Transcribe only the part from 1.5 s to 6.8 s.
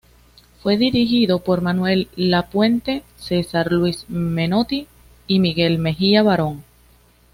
Manuel Lapuente, Cesar Luis Menotti y Miguel Mejía Barón.